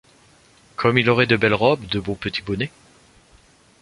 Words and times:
Comme 0.77 0.97
il 0.97 1.11
aurait 1.11 1.27
de 1.27 1.37
belles 1.37 1.53
robes, 1.53 1.85
de 1.85 1.99
beaux 1.99 2.15
petits 2.15 2.41
bonnets! 2.41 2.71